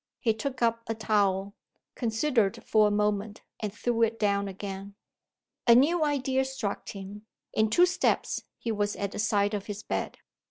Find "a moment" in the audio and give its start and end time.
2.87-3.43